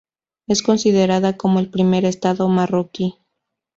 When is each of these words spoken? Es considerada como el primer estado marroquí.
Es 0.47 0.63
considerada 0.63 1.37
como 1.37 1.59
el 1.59 1.69
primer 1.69 2.05
estado 2.05 2.49
marroquí. 2.49 3.19